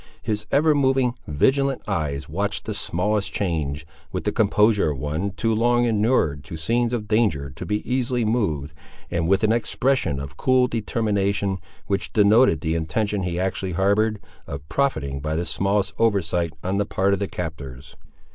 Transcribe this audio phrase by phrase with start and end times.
[0.23, 5.53] His ever moving, vigilant eyes, watched the smallest change, with the composure of one too
[5.53, 8.73] long inured to scenes of danger to be easily moved,
[9.11, 14.67] and with an expression of cool determination which denoted the intention he actually harboured, of
[14.69, 17.95] profiting by the smallest oversight on the part of the captors.